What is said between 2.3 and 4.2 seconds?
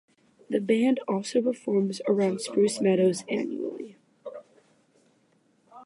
Spruce Meadows annually.